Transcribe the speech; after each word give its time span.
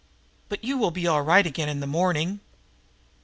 But 0.49 0.63
you 0.63 0.79
will 0.79 0.89
be 0.89 1.05
all 1.05 1.21
right 1.21 1.45
again 1.45 1.69
in 1.69 1.79
the 1.79 1.85
morning." 1.85 2.39